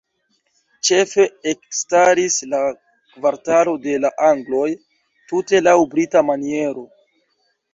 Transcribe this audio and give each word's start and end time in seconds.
Ĉefe 0.87 1.25
elstaris 1.51 2.37
la 2.53 2.61
kvartalo 3.17 3.75
"de 3.85 3.95
la 4.07 4.13
angloj" 4.31 4.65
tute 5.33 5.63
laŭ 5.69 5.77
brita 5.93 6.25
maniero. 6.33 6.89